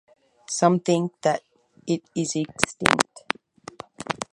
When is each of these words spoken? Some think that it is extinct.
Some 0.49 0.79
think 0.79 1.11
that 1.21 1.43
it 1.85 2.01
is 2.15 2.35
extinct. 2.35 3.19